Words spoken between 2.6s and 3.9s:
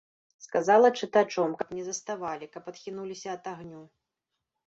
адхінуліся ад агню.